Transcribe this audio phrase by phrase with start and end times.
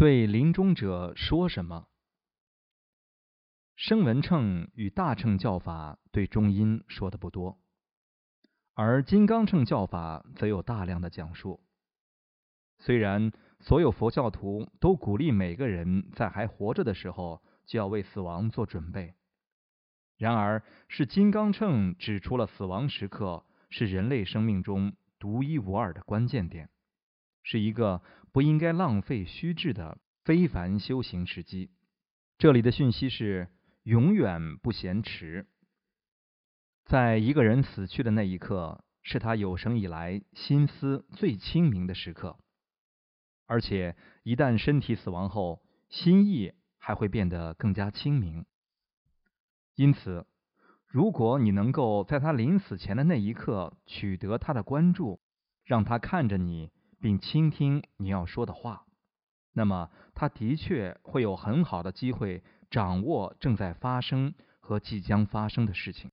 [0.00, 1.86] 对临终者说什么？
[3.76, 7.60] 声闻乘与大乘教法对中音说的不多，
[8.72, 11.60] 而金刚乘教法则有大量的讲述。
[12.78, 19.14] 虽然所有佛教徒都鼓励每个人在还活着的时候就要为死亡做准备，
[20.16, 26.70] 然而是金刚乘指出了死亡时刻是人类生命中独一无二的关键点，
[27.42, 28.02] 是一个
[28.32, 31.70] 不应该浪费虚掷的非凡修行时机。
[32.38, 33.48] 这里的讯息是。
[33.84, 35.46] 永远不嫌迟。
[36.84, 42.38] 在一个人死去的那一刻，是他有生以来心思最清明的时刻。
[43.46, 48.44] 而且，一旦身体死亡后，心意还会变得更加清明。
[49.76, 50.26] 因此，
[50.86, 55.20] 如果你能够在他临死前的那一刻取得他的关注，
[55.64, 56.70] 让他看着你，
[57.00, 58.84] 并倾听你要说的话，
[59.52, 62.42] 那么他的确会有很好的机会。
[62.70, 66.12] 掌握正在发生和即将发生的事情，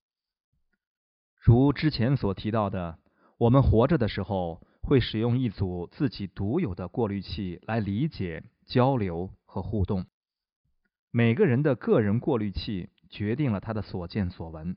[1.39, 2.97] 如之前所提到的，
[3.37, 10.07] 我们活着的时候会使用一组自己独有的过滤器来理解、交流和互动。
[11.11, 14.75] 每个人的个人过滤器决定了他的所见所闻，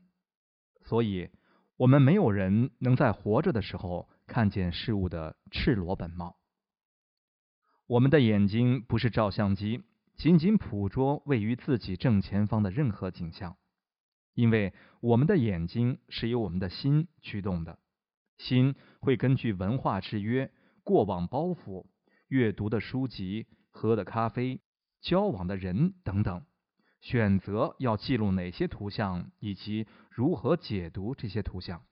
[0.83, 1.31] 所以
[1.77, 6.37] 我们没有人能在活着的时候看见事物的赤裸本貌。
[7.85, 9.83] 我们的眼睛不是照相机。
[10.15, 13.57] 仅仅捕捉位于自己正前方的任何景象，
[14.33, 17.77] 因为我们的眼睛是由我们的心驱动的，
[18.37, 20.49] 心会根据文化制约、
[20.83, 21.87] 过往包袱、
[22.29, 24.61] 阅读的书籍、喝的咖啡、
[25.01, 26.45] 交往的人等等，
[27.01, 31.83] 选择要记录哪些图像以及如何解读这些图像。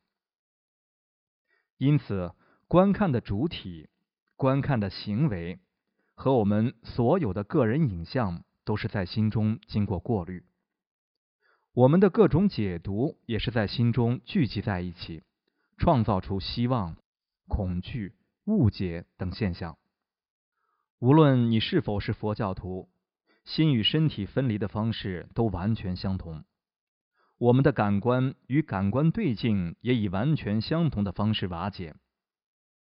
[1.80, 2.31] 因此，
[2.67, 3.89] 观看的主体、
[4.35, 5.59] 观看的行为。
[6.13, 10.44] 和我们所有的个人影像都是在心中经过过滤，
[11.72, 15.23] 我们的各种解读也是在心中聚集在一起，
[15.78, 16.97] 创造出希望、
[17.47, 19.78] 恐惧、误解等现象。
[21.00, 22.89] 无论你是否是佛教徒，
[23.45, 26.44] 心与身体分离的方式都完全相同。
[27.39, 31.95] 我们的感官与感官对镜也以完全相同的方式瓦解。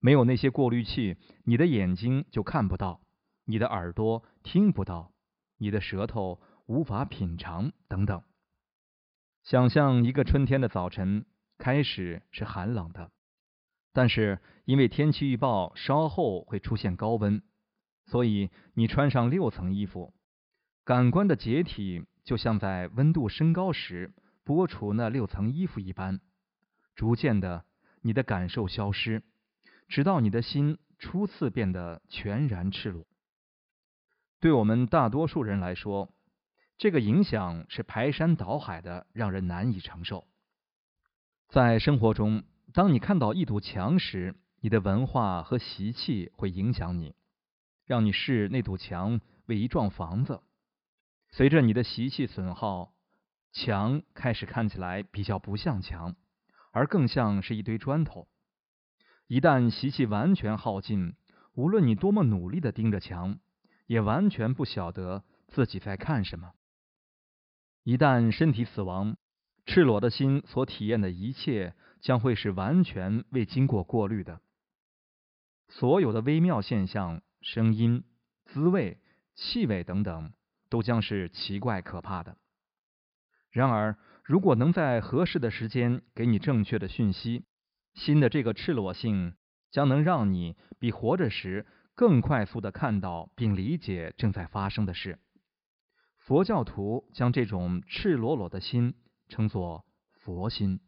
[0.01, 1.15] 没有那些过滤器，
[1.45, 3.01] 你的眼睛就看不到。
[3.45, 5.13] 你的耳朵听不到，
[5.57, 8.21] 你的舌头无法品尝，等等。
[9.43, 11.25] 想象一个春天的早晨，
[11.57, 13.11] 开始是寒冷的，
[13.93, 17.41] 但是因为天气预报稍后会出现高温，
[18.07, 20.13] 所以你穿上六层衣服。
[20.83, 24.13] 感官的解体就像在温度升高时
[24.49, 26.21] 剥除那六层衣服一般，
[26.95, 27.65] 逐渐的，
[28.01, 29.21] 你的感受消失，
[29.87, 33.05] 直到你的心初次变得全然赤裸。
[34.39, 36.11] 对我们大多数人来说，
[36.79, 40.27] 这个影响是排山倒海的，让人难以承受。
[41.49, 42.41] 在生活中，
[42.73, 47.13] 当你看到一堵墙时，你的文化和习气会影响你，
[47.85, 50.41] 让你视那堵墙为一幢房子。
[51.29, 52.95] 随着你的习气损耗，
[53.51, 56.15] 墙开始看起来比较不像墙，
[56.71, 58.27] 而更像是一堆砖头。
[59.27, 61.15] 一旦习气完全耗尽，
[61.53, 63.39] 无论你多么努力的盯着墙，
[63.87, 66.53] 也完全不晓得自己在看什么。
[67.83, 69.17] 一旦身体死亡，
[69.65, 74.41] 赤裸的心所体验的一切将会是完全未经过过滤的。
[75.67, 78.03] 所有的微妙现象、声音、
[78.45, 78.99] 滋味、
[79.35, 80.33] 气味等等，
[80.69, 82.37] 都将是奇怪可怕的。
[83.51, 87.45] 然而，如果能在合适的时间给你正确的讯息，
[87.93, 89.35] 心的这个赤裸性
[89.71, 91.65] 将能让你比活着时。
[91.95, 95.19] 更快速的看到并理解正在发生的事。
[96.17, 98.93] 佛教徒将这种赤裸裸的心
[99.27, 99.83] 称作
[100.13, 100.79] 佛心。